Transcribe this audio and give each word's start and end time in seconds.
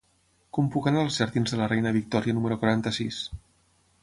Com 0.57 0.71
puc 0.75 0.87
anar 0.91 1.03
als 1.07 1.19
jardins 1.21 1.53
de 1.55 1.59
la 1.61 1.67
Reina 1.75 1.93
Victòria 1.99 2.39
número 2.39 2.59
quaranta-sis? 2.65 3.23